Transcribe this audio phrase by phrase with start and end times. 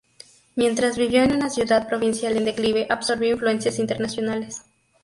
[0.55, 4.63] Mientras vivió en una ciudad provincial en declive, absorbió influencias internacionales.